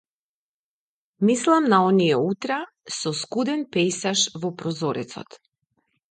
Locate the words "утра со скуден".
2.29-3.61